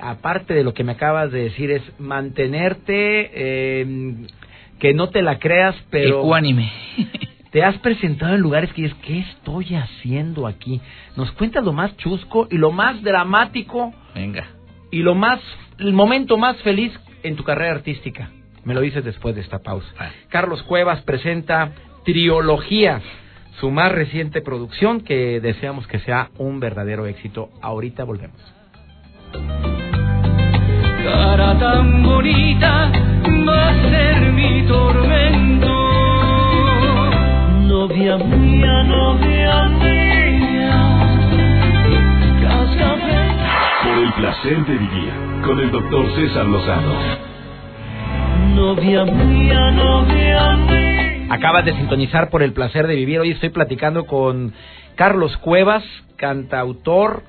[0.00, 4.14] Aparte de lo que me acabas de decir es mantenerte, eh,
[4.78, 6.72] que no te la creas, pero Ecuánime.
[7.50, 10.80] Te has presentado en lugares que dices, ¿qué estoy haciendo aquí?
[11.16, 14.46] Nos cuentas lo más chusco y lo más dramático Venga.
[14.90, 15.40] y lo más,
[15.78, 18.30] el momento más feliz en tu carrera artística.
[18.64, 19.88] Me lo dices después de esta pausa.
[19.98, 20.10] Ah.
[20.28, 21.72] Carlos Cuevas presenta
[22.04, 23.00] Triología,
[23.60, 27.50] su más reciente producción que deseamos que sea un verdadero éxito.
[27.62, 28.40] Ahorita volvemos.
[31.02, 32.92] cara tan bonita
[33.46, 35.87] va a ser mi tormento.
[37.88, 41.08] Novia mía, novia mía.
[43.82, 46.92] Por el placer de vivir con el doctor César Lozano.
[48.54, 51.26] Novia mía, novia mía.
[51.30, 53.20] Acabas de sintonizar por el placer de vivir.
[53.20, 54.52] Hoy estoy platicando con
[54.94, 55.82] Carlos Cuevas,
[56.16, 57.22] cantautor,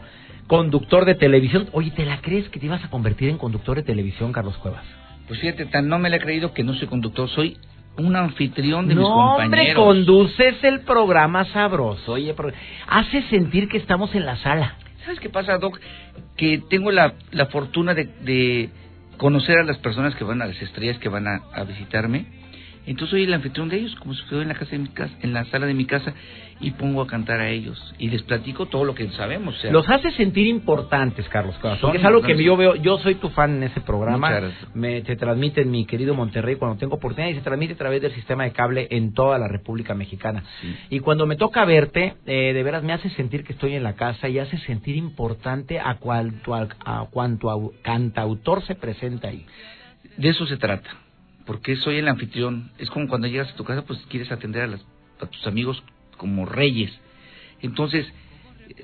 [0.47, 1.69] conductor de televisión.
[1.71, 4.83] Oye, ¿te la crees que te ibas a convertir en conductor de televisión, Carlos Cuevas?
[5.29, 7.57] Pues fíjate, tan no me la he creído que no soy conductor, soy
[7.97, 9.83] un anfitrión de mis no, hombre, compañeros.
[9.83, 12.13] conduces el programa sabroso.
[12.13, 12.33] Oye,
[12.87, 14.75] hace sentir que estamos en la sala.
[15.03, 15.79] ¿Sabes qué pasa, Doc?
[16.37, 18.69] Que tengo la, la fortuna de, de
[19.17, 22.25] conocer a las personas que van a las estrellas que van a, a visitarme.
[22.91, 25.13] Entonces soy el anfitrión de ellos, como si estuviera en la casa de mi casa,
[25.21, 26.13] en la sala de mi casa
[26.61, 29.55] y pongo a cantar a ellos y les platico todo lo que sabemos.
[29.55, 33.15] o sea, Los hace sentir importantes, Carlos Porque es algo que yo veo, yo soy
[33.15, 34.27] tu fan en ese programa.
[34.73, 38.01] Me, se transmite en mi querido Monterrey cuando tengo oportunidad y se transmite a través
[38.01, 40.43] del sistema de cable en toda la República Mexicana.
[40.61, 40.75] Sí.
[40.89, 43.93] Y cuando me toca verte, eh, de veras me hace sentir que estoy en la
[43.93, 49.45] casa y hace sentir importante a cuanto, a, a cuanto au- cantautor se presenta ahí.
[50.17, 50.89] De eso se trata,
[51.49, 52.69] porque soy el anfitrión.
[52.77, 54.85] Es como cuando llegas a tu casa, pues quieres atender a, las-
[55.19, 55.81] a tus amigos
[56.15, 56.91] como reyes.
[57.63, 58.05] Entonces,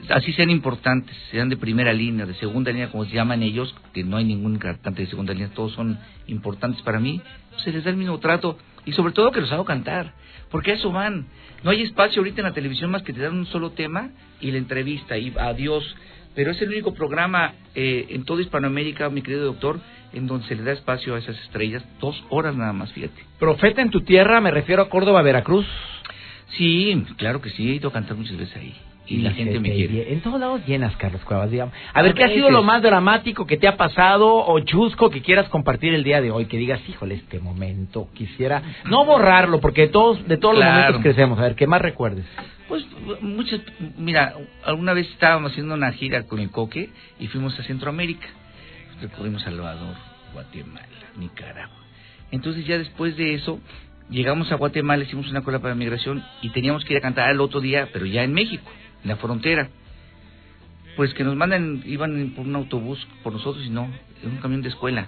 [0.09, 4.03] así sean importantes, sean de primera línea, de segunda línea, como se llaman ellos, que
[4.03, 7.83] no hay ningún cantante de segunda línea, todos son importantes para mí, pues se les
[7.83, 10.13] da el mismo trato y sobre todo que los hago cantar,
[10.49, 11.27] porque a eso van.
[11.63, 14.09] No hay espacio ahorita en la televisión más que te dan un solo tema
[14.41, 15.83] y la entrevista y adiós.
[16.35, 19.79] Pero es el único programa eh, en toda Hispanoamérica, mi querido doctor,
[20.13, 23.23] en donde se le da espacio a esas estrellas, dos horas nada más, fíjate.
[23.39, 25.65] Profeta en tu tierra, me refiero a Córdoba, Veracruz.
[26.57, 28.75] Sí, claro que sí, he ido a cantar muchas veces ahí.
[29.07, 30.13] Y, la gente me quiere.
[30.13, 31.51] En todos lados llenas, Carlos Cuevas.
[31.51, 31.75] digamos.
[31.93, 35.21] A ver, ¿qué ha sido lo más dramático que te ha pasado o chusco que
[35.21, 36.45] quieras compartir el día de hoy?
[36.45, 38.63] Que digas, híjole, este momento, quisiera...
[38.85, 41.37] No borrarlo, porque de todos, de todos los momentos crecemos.
[41.37, 42.25] A ver, ¿qué más recuerdes?
[42.67, 42.83] Pues
[43.21, 43.61] muchas,
[43.97, 46.89] mira, alguna vez estábamos haciendo una gira con el Coque
[47.19, 48.27] y fuimos a Centroamérica.
[49.01, 49.95] Recorrimos Salvador,
[50.33, 51.85] Guatemala, Nicaragua.
[52.31, 53.59] Entonces ya después de eso,
[54.09, 57.39] llegamos a Guatemala, hicimos una cola para migración y teníamos que ir a cantar al
[57.39, 58.69] otro día, pero ya en México,
[59.05, 59.69] la frontera.
[60.95, 63.89] Pues que nos mandan, iban por un autobús por nosotros y no,
[64.23, 65.07] en un camión de escuela.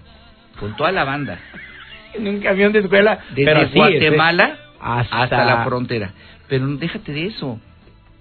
[0.60, 1.40] con toda la banda,
[2.14, 3.20] En un camión de escuela.
[3.30, 6.12] desde pero Guatemala este, hasta, hasta la frontera.
[6.48, 7.60] Pero déjate de eso.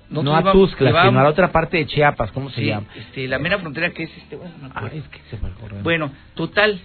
[0.08, 2.86] No, a Tuxtla, llevábamos- sino a la otra parte de Chiapas, ¿cómo se sí, llama?
[2.94, 4.90] este, la mera frontera que es este, bueno, no me acuerdo.
[4.92, 5.82] Ay, es que se me ocurrió.
[5.82, 6.80] Bueno, total,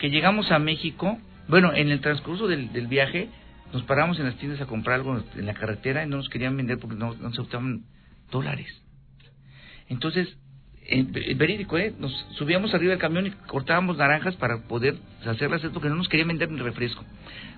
[0.00, 1.18] que llegamos a México.
[1.46, 3.28] Bueno, en el transcurso del, del viaje,
[3.72, 6.56] nos paramos en las tiendas a comprar algo en la carretera y no nos querían
[6.56, 7.82] vender porque no, no se aceptaban
[8.30, 8.66] dólares.
[9.88, 10.28] Entonces,
[10.86, 11.92] en, en verídico, ¿eh?
[11.98, 14.94] Nos subíamos arriba del camión y cortábamos naranjas para poder
[15.26, 17.04] hacerlas esto, porque no nos querían vender ni refresco.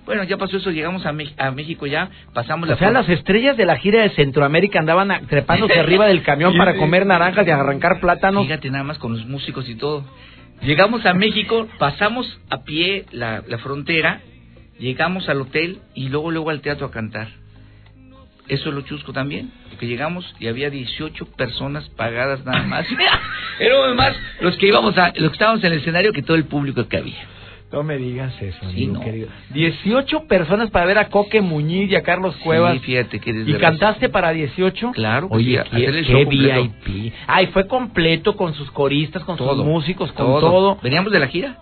[0.05, 3.65] Bueno, ya pasó eso, llegamos a, México ya, pasamos la O sea, las estrellas de
[3.65, 7.99] la gira de Centroamérica andaban a- trepándose arriba del camión para comer naranjas y arrancar
[7.99, 8.45] plátanos.
[8.45, 10.03] Fíjate nada más con los músicos y todo.
[10.61, 14.21] Llegamos a México, pasamos a pie la, la frontera,
[14.79, 17.29] llegamos al hotel y luego luego al teatro a cantar.
[18.51, 22.85] Eso es lo chusco también, porque llegamos y había 18 personas pagadas nada más.
[23.61, 26.43] Éramos más los que íbamos a, los que estábamos en el escenario que todo el
[26.43, 27.23] público que había.
[27.71, 28.99] No me digas eso, Sí, amigo no.
[28.99, 29.29] querido.
[29.51, 32.73] 18 personas para ver a Coque Muñiz y a Carlos Cuevas.
[32.73, 34.91] Sí, fíjate que ¿Y cantaste para 18?
[34.91, 36.25] Claro Oye, sí, qué.
[36.25, 37.13] VIP.
[37.27, 40.77] Ay, fue completo con sus coristas, con todo, sus músicos, con todo.
[40.83, 41.57] Veníamos de la gira.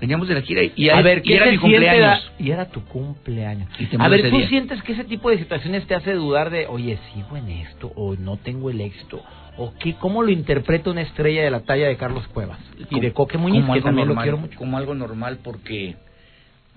[0.00, 2.32] Veníamos de la gira y, a y ver, ¿qué era mi cumpleaños.
[2.38, 3.68] Y era tu cumpleaños.
[3.78, 4.48] Y A ver, ¿tú día.
[4.48, 8.14] sientes que ese tipo de situaciones te hace dudar de, oye, sigo en esto o
[8.16, 9.22] no tengo el éxito?
[9.56, 12.58] ¿O qué, cómo lo interpreta una estrella de la talla de Carlos Cuevas?
[12.90, 14.58] Y de Coque Muñiz, como que algo también lo quiero mucho.
[14.58, 15.94] Como algo normal porque,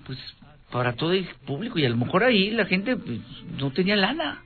[0.06, 0.18] pues,
[0.70, 3.18] para todo el público y a lo mejor ahí la gente pues,
[3.58, 4.42] no tenía lana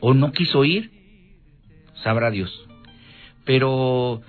[0.00, 0.90] o no quiso ir,
[2.02, 2.50] sabrá Dios.
[3.44, 4.20] Pero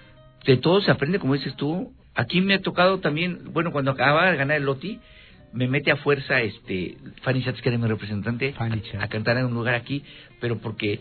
[0.45, 1.91] de todo se aprende, como dices tú.
[2.15, 4.99] Aquí me ha tocado también, bueno, cuando acababa de ganar el Loti,
[5.51, 9.53] me mete a fuerza este Fanny Schatz, que era mi representante, a, cantar en un
[9.53, 10.03] lugar aquí,
[10.39, 10.99] pero porque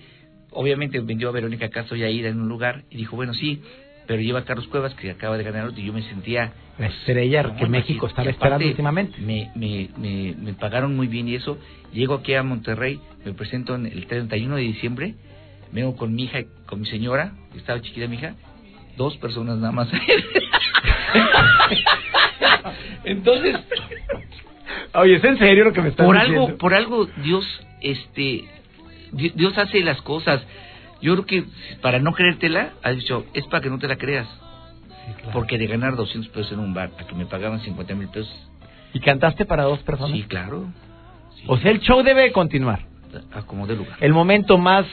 [0.51, 3.63] obviamente vendió a Verónica Castro y a Ida en un lugar y dijo, bueno, sí,
[4.07, 6.53] pero lleva a Carlos Cuevas, que acaba de ganar el Loti, y yo me sentía
[6.79, 9.19] La estrella no, que México estaba esperando últimamente.
[9.21, 11.59] Me, me, me, me pagaron muy bien y eso.
[11.93, 15.15] Llego aquí a Monterrey, me presento en el 31 de diciembre,
[15.73, 18.35] vengo con mi hija, con mi señora, que estaba chiquita mi hija,
[18.97, 19.89] dos personas nada más.
[23.05, 23.57] Entonces,
[24.95, 26.45] Oye, ¿es en serio lo que me estás por diciendo?
[26.47, 27.45] algo, por algo Dios,
[27.81, 28.45] este,
[29.13, 30.43] Di- Dios hace las cosas.
[31.01, 31.45] Yo creo que
[31.81, 34.27] para no creértela, ha dicho, es para que no te la creas.
[34.29, 35.31] Sí, claro.
[35.33, 38.33] Porque de ganar 200 pesos en un bar a que me pagaban 50 mil pesos,
[38.95, 40.13] ¿Y cantaste para dos personas?
[40.17, 40.67] sí, claro.
[41.37, 42.81] Sí, O sea, el show debe continuar.
[43.33, 43.97] a como de lugar.
[44.01, 44.87] El momento más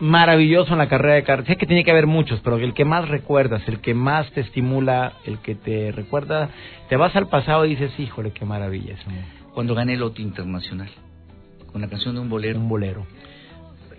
[0.00, 1.46] maravilloso en la carrera de Carlos.
[1.46, 4.40] Sé que tiene que haber muchos, pero el que más recuerdas, el que más te
[4.40, 6.50] estimula, el que te recuerda,
[6.88, 9.00] te vas al pasado y dices, híjole, qué maravilla es
[9.54, 10.88] Cuando gané el Loto Internacional,
[11.70, 13.06] con la canción de un bolero, un bolero.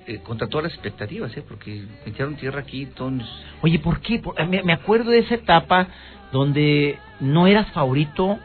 [0.05, 1.43] eh, contra todas las expectativas, ¿eh?
[1.47, 3.23] porque me echaron tierra aquí, todos
[3.61, 4.19] Oye, ¿por qué?
[4.19, 5.87] Por- me, me acuerdo de esa etapa
[6.33, 8.37] donde no eras favorito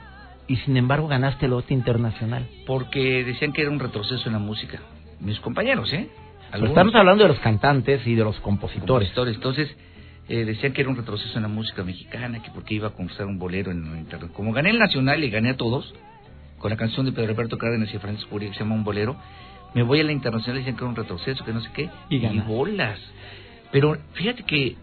[0.46, 2.46] y sin embargo ganaste el lote internacional.
[2.66, 4.78] porque decían que era un retroceso en la música.
[5.20, 6.08] Mis compañeros, ¿eh?
[6.50, 9.08] Pero estamos hablando de los cantantes y de los compositores.
[9.08, 9.34] compositores.
[9.37, 9.76] Entonces,
[10.28, 13.26] eh, decían que era un retroceso en la música mexicana, que porque iba a conquistar
[13.26, 14.30] un bolero en el internet.
[14.32, 15.94] Como gané el nacional y gané a todos,
[16.58, 19.16] con la canción de Pedro Alberto Cárdenas y Francisco Uribe que se llama Un Bolero,
[19.74, 21.90] me voy a la internacional y dicen que era un retroceso, que no sé qué,
[22.08, 22.46] Y ganas.
[22.46, 22.98] bolas.
[23.70, 24.76] Pero fíjate que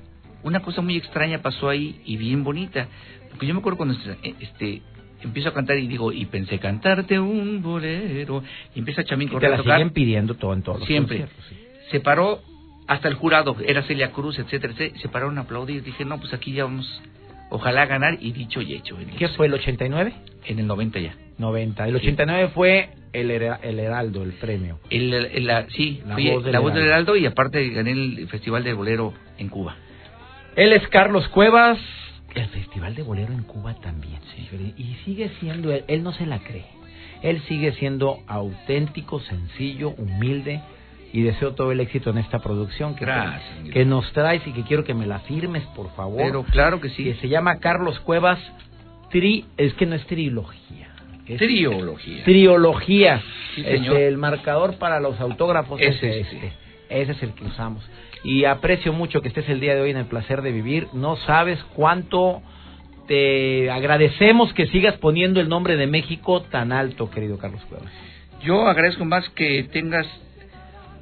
[0.43, 2.88] una cosa muy extraña pasó ahí y bien bonita,
[3.30, 3.95] porque yo me acuerdo cuando
[4.39, 4.82] este,
[5.25, 9.49] empiezo a cantar y digo, y pensé cantarte un bolero, y empieza Chamín te Correa
[9.51, 11.25] la tocar siguen pidiendo todo en todos los siempre.
[11.49, 11.55] sí.
[11.91, 12.41] Se paró
[12.88, 15.83] hasta el jurado, era Celia Cruz, etcétera, etcétera, se pararon a aplaudir.
[15.83, 17.01] Dije, no, pues aquí ya vamos,
[17.49, 18.97] ojalá ganar, y dicho y hecho.
[19.17, 20.13] ¿Qué fue el 89?
[20.45, 21.15] En el 90 ya.
[21.38, 21.88] 90.
[21.88, 24.79] El 89 fue el, Hera- el Heraldo, el premio.
[24.89, 26.83] El, el- la, sí, La fui voz del la voz del.
[26.85, 29.75] Heraldo y aparte gané el Festival de Bolero en Cuba.
[30.55, 31.77] Él es Carlos Cuevas.
[32.36, 34.19] El Festival de Bolero en Cuba también.
[34.78, 35.84] Y sigue siendo él.
[35.88, 36.65] Él no se la cree.
[37.21, 40.62] Él sigue siendo auténtico, sencillo, humilde.
[41.13, 44.63] Y deseo todo el éxito en esta producción que, Gracias, que nos traes y que
[44.63, 46.17] quiero que me la firmes, por favor.
[46.17, 47.06] Pero claro que sí.
[47.06, 48.39] que se llama Carlos Cuevas
[49.12, 49.45] Tri.
[49.56, 50.89] Es que no es trilogía.
[51.26, 52.24] Es Triología.
[52.26, 53.24] Triología.
[53.56, 56.24] Sí, Este, el marcador para los autógrafos es este.
[56.26, 56.39] sí.
[56.89, 57.84] Ese es el que usamos.
[58.25, 60.88] Y aprecio mucho que estés el día de hoy en el placer de vivir.
[60.93, 62.41] No sabes cuánto
[63.07, 67.91] te agradecemos que sigas poniendo el nombre de México tan alto, querido Carlos Cuevas.
[68.43, 70.07] Yo agradezco más que tengas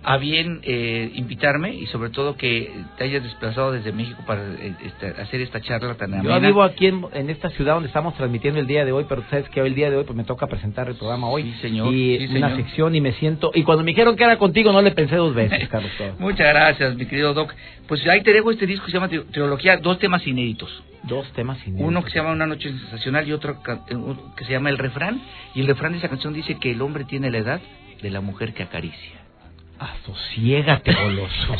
[0.06, 4.74] a bien eh, invitarme y sobre todo que te hayas desplazado desde México para eh,
[4.84, 6.36] este, hacer esta charla tan amena.
[6.36, 9.24] Yo vivo aquí en, en esta ciudad donde estamos transmitiendo el día de hoy, pero
[9.30, 11.44] sabes que hoy el día de hoy pues me toca presentar el programa hoy.
[11.44, 11.94] Sí, señor.
[11.94, 12.56] Y Sí, una señor.
[12.66, 13.52] sección y me siento...
[13.54, 15.92] Y cuando me dijeron que era contigo no le pensé dos veces, Carlos.
[16.20, 17.54] Muchas gracias, mi querido Doc.
[17.88, 20.84] Pues ahí te dejo este disco que se llama Tri- Trilogía, dos temas inéditos.
[21.04, 21.88] Dos temas inéditos.
[21.88, 23.96] Uno que se llama Una noche sensacional y otro eh,
[24.38, 25.22] que se llama El refrán.
[25.54, 27.62] Y el refrán de esa canción dice que el hombre tiene la edad
[28.02, 29.23] de la mujer que acaricia.
[29.80, 31.56] Asosiégate, goloso.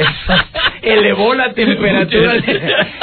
[0.82, 2.34] Elevó la temperatura.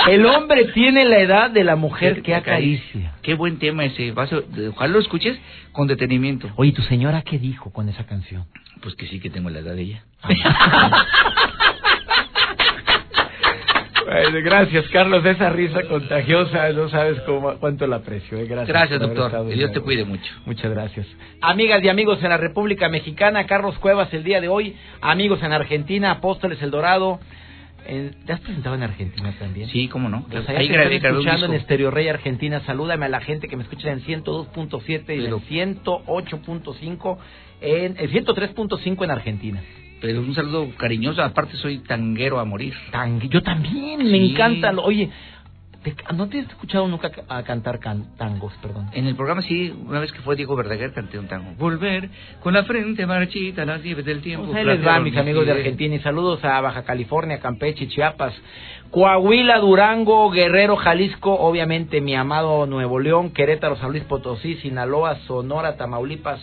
[0.08, 3.14] El hombre tiene la edad de la mujer que acaricia.
[3.22, 4.12] Qué buen tema ese.
[4.12, 5.38] Vas a- ojalá lo escuches
[5.72, 6.52] con detenimiento.
[6.56, 8.46] Oye, ¿tu señora qué dijo con esa canción?
[8.82, 10.04] Pues que sí que tengo la edad de ella.
[14.22, 15.26] Bueno, gracias, Carlos.
[15.26, 18.38] Esa risa contagiosa, no sabes cómo, cuánto la aprecio.
[18.38, 18.46] eh.
[18.46, 19.48] Gracias, doctor.
[19.50, 20.32] Que Dios te de cuide mucho.
[20.46, 21.08] Muchas gracias.
[21.42, 24.76] Amigas y amigos en la República Mexicana, Carlos Cuevas el día de hoy.
[25.02, 27.20] Amigos en Argentina, Apóstoles El Dorado.
[27.86, 29.68] En- ¿Te has presentado en Argentina también?
[29.70, 30.26] Sí, cómo no.
[30.32, 31.62] Pues allá Ahí grabé, están escuchando en disco.
[31.64, 32.62] Estéreo Rey Argentina.
[32.66, 37.18] Salúdame a la gente que me escucha en 102.7 y Pero- en 108.5
[37.62, 39.62] en el 103.5 en Argentina.
[40.04, 41.24] Pero un saludo cariñoso.
[41.24, 42.74] Aparte, soy tanguero a morir.
[43.30, 44.74] Yo también, me encanta.
[44.74, 45.10] lo- Oye,
[46.14, 48.88] ¿no te he escuchado nunca ca- a cantar can- tangos, perdón?
[48.92, 51.52] En el programa sí, una vez que fue Diego Verdaguer, canté un tango.
[51.58, 52.10] Volver
[52.42, 54.46] con la frente marchita, las nieves del tiempo.
[54.48, 55.54] Pues ahí les va, mis amigos de.
[55.54, 58.34] Argentina, y saludos a Baja California, Campeche, Chiapas,
[58.92, 65.78] Coahuila, Durango, Guerrero, Jalisco, obviamente mi amado Nuevo León, Querétaro, San Luis Potosí, Sinaloa, Sonora,
[65.78, 66.40] Tamaulipas,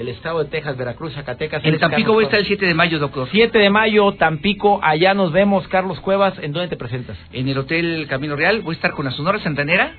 [0.00, 1.62] el estado de Texas, Veracruz, Zacatecas.
[1.62, 2.58] En Eres Tampico voy a estar el Cuevas.
[2.58, 3.28] 7 de mayo, doctor.
[3.30, 7.16] 7 de mayo, Tampico, allá nos vemos, Carlos Cuevas, ¿en dónde te presentas?
[7.32, 9.92] En el Hotel Camino Real voy a estar con la Sonora Santanera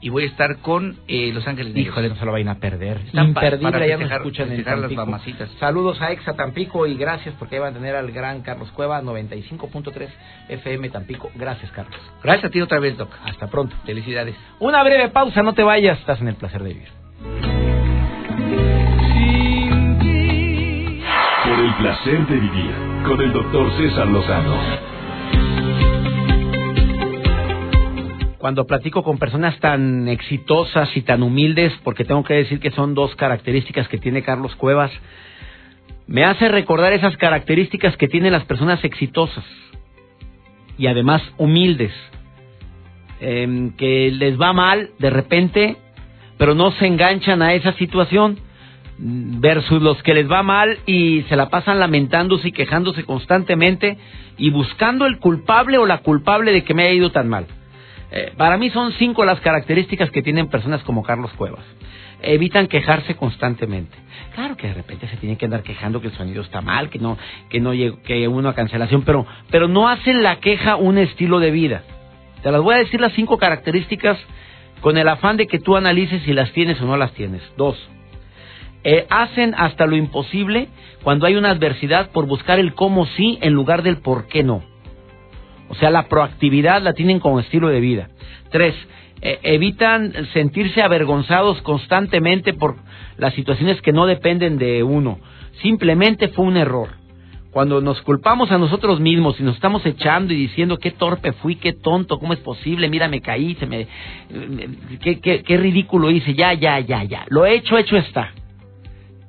[0.00, 1.92] y voy a estar con eh, Los Ángeles Negros.
[1.92, 2.98] Híjole, no se lo vayan a perder.
[3.06, 5.50] Están Imperdible, para allá nos festejar- escuchan en las mamacitas.
[5.58, 9.00] Saludos a Exa Tampico y gracias porque ahí van a tener al gran Carlos Cueva,
[9.02, 10.08] 95.3
[10.50, 11.30] FM Tampico.
[11.34, 11.96] Gracias, Carlos.
[12.22, 13.10] Gracias a ti otra vez, Doc.
[13.24, 13.74] Hasta pronto.
[13.86, 14.34] Felicidades.
[14.60, 17.55] Una breve pausa, no te vayas, estás en el placer de vivir.
[21.78, 22.74] Placer de vivir
[23.06, 24.56] con el doctor César Lozano.
[28.38, 32.94] Cuando platico con personas tan exitosas y tan humildes, porque tengo que decir que son
[32.94, 34.90] dos características que tiene Carlos Cuevas,
[36.06, 39.44] me hace recordar esas características que tienen las personas exitosas
[40.78, 41.92] y además humildes,
[43.20, 45.76] em, que les va mal de repente,
[46.38, 48.38] pero no se enganchan a esa situación,
[48.98, 53.98] versus los que les va mal y se la pasan lamentándose y quejándose constantemente
[54.38, 57.46] y buscando el culpable o la culpable de que me haya ido tan mal.
[58.10, 61.64] Eh, para mí son cinco las características que tienen personas como Carlos Cuevas.
[62.22, 63.96] Evitan quejarse constantemente.
[64.34, 66.98] Claro que de repente se tienen que andar quejando que el sonido está mal, que
[66.98, 67.18] no,
[67.50, 71.50] que no llegó, que una cancelación, pero, pero no hacen la queja un estilo de
[71.50, 71.82] vida.
[72.42, 74.18] Te las voy a decir las cinco características
[74.80, 77.42] con el afán de que tú analices si las tienes o no las tienes.
[77.56, 77.76] Dos,
[78.88, 80.68] eh, hacen hasta lo imposible
[81.02, 84.62] cuando hay una adversidad por buscar el cómo sí en lugar del por qué no.
[85.68, 88.08] O sea, la proactividad la tienen como estilo de vida.
[88.52, 88.74] Tres,
[89.22, 92.76] eh, evitan sentirse avergonzados constantemente por
[93.16, 95.18] las situaciones que no dependen de uno.
[95.62, 96.90] Simplemente fue un error.
[97.50, 101.56] Cuando nos culpamos a nosotros mismos y nos estamos echando y diciendo qué torpe fui,
[101.56, 103.88] qué tonto, cómo es posible, mira, me caí, se me,
[105.02, 107.24] qué, qué- qué ridículo hice, ya, ya, ya, ya.
[107.30, 108.30] Lo hecho, hecho está.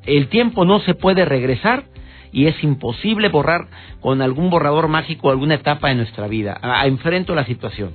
[0.08, 1.84] El tiempo no se puede regresar
[2.32, 3.68] y es imposible borrar
[4.02, 6.58] con algún borrador mágico alguna etapa de nuestra vida.
[6.62, 7.94] A- a- enfrento la situación.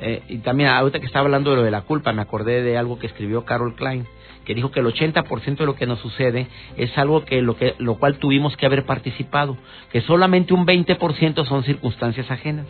[0.00, 2.78] Eh, y también ahorita que estaba hablando de lo de la culpa, me acordé de
[2.78, 4.06] algo que escribió Carol Klein,
[4.44, 6.46] que dijo que el 80% de lo que nos sucede
[6.76, 9.56] es algo que lo que lo cual tuvimos que haber participado,
[9.92, 12.66] que solamente un 20% son circunstancias ajenas.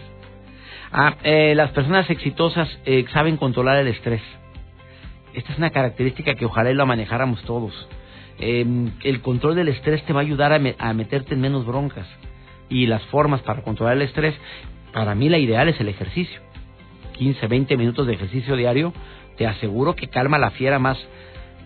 [0.91, 4.23] Ah, eh, las personas exitosas eh, saben controlar el estrés.
[5.35, 7.89] Esta es una característica que ojalá y la manejáramos todos.
[8.41, 8.65] Eh,
[9.05, 12.07] el control del estrés te va a ayudar a, me- a meterte en menos broncas.
[12.69, 14.35] Y las formas para controlar el estrés,
[14.93, 16.41] para mí la ideal es el ejercicio.
[17.15, 18.93] 15, 20 minutos de ejercicio diario,
[19.37, 20.99] te aseguro que calma la fiera más,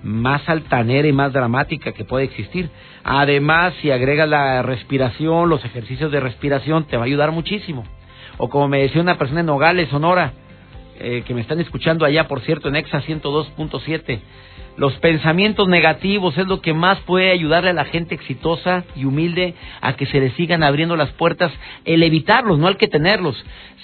[0.02, 2.70] más altanera y más dramática que puede existir.
[3.04, 7.84] Además, si agregas la respiración, los ejercicios de respiración, te va a ayudar muchísimo.
[8.38, 10.32] O como me decía una persona en Nogales, Sonora,
[11.02, 14.20] eh, que me están escuchando allá, por cierto, en EXA 102.7.
[14.76, 19.54] Los pensamientos negativos es lo que más puede ayudarle a la gente exitosa y humilde
[19.82, 21.52] a que se le sigan abriendo las puertas,
[21.84, 23.36] el evitarlos, no al que tenerlos.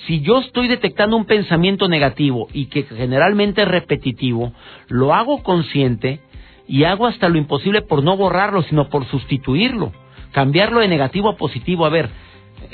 [0.07, 4.52] Si yo estoy detectando un pensamiento negativo y que generalmente es repetitivo,
[4.87, 6.21] lo hago consciente
[6.66, 9.92] y hago hasta lo imposible por no borrarlo, sino por sustituirlo.
[10.31, 11.85] cambiarlo de negativo a positivo.
[11.85, 12.10] A ver,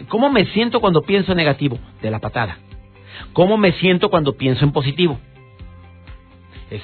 [0.09, 1.79] ¿cómo me siento cuando pienso en negativo?
[2.03, 2.59] De la patada.
[3.33, 5.19] ¿Cómo me siento cuando pienso en positivo?
[6.71, 6.83] Es,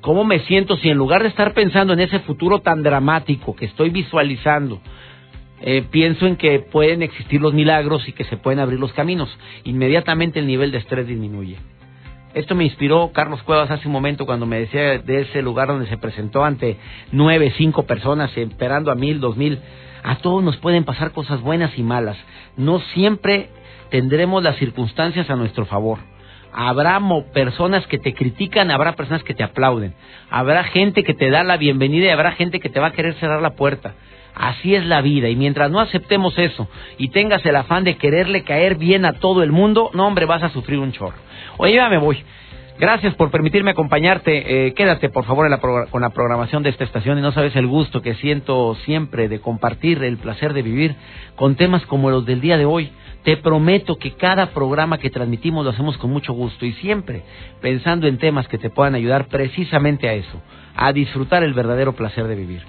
[0.00, 3.66] ¿cómo me siento si en lugar de estar pensando en ese futuro tan dramático que
[3.66, 4.80] estoy visualizando,
[5.60, 9.28] eh, pienso en que pueden existir los milagros y que se pueden abrir los caminos?
[9.64, 11.56] Inmediatamente el nivel de estrés disminuye.
[12.34, 15.88] Esto me inspiró Carlos Cuevas hace un momento cuando me decía de ese lugar donde
[15.88, 16.76] se presentó ante
[17.10, 19.58] nueve, cinco personas, esperando a mil, dos mil.
[20.04, 22.16] A todos nos pueden pasar cosas buenas y malas.
[22.56, 23.48] No siempre
[23.90, 25.98] tendremos las circunstancias a nuestro favor.
[26.52, 26.98] Habrá
[27.32, 29.94] personas que te critican, habrá personas que te aplauden,
[30.30, 33.14] habrá gente que te da la bienvenida y habrá gente que te va a querer
[33.14, 33.94] cerrar la puerta.
[34.34, 38.44] Así es la vida y mientras no aceptemos eso y tengas el afán de quererle
[38.44, 41.16] caer bien a todo el mundo, no hombre, vas a sufrir un chorro.
[41.58, 42.24] Oye, ya me voy.
[42.78, 44.68] Gracias por permitirme acompañarte.
[44.68, 45.48] Eh, quédate, por favor,
[45.90, 49.40] con la programación de esta estación y no sabes el gusto que siento siempre de
[49.40, 50.94] compartir el placer de vivir
[51.34, 52.92] con temas como los del día de hoy.
[53.28, 57.24] Te prometo que cada programa que transmitimos lo hacemos con mucho gusto y siempre
[57.60, 60.40] pensando en temas que te puedan ayudar precisamente a eso,
[60.74, 62.62] a disfrutar el verdadero placer de vivir.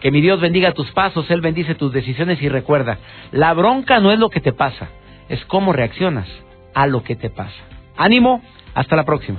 [0.00, 2.96] Que mi Dios bendiga tus pasos, Él bendice tus decisiones y recuerda,
[3.30, 4.88] la bronca no es lo que te pasa,
[5.28, 6.28] es cómo reaccionas
[6.72, 7.66] a lo que te pasa.
[7.98, 8.40] Ánimo,
[8.72, 9.38] hasta la próxima.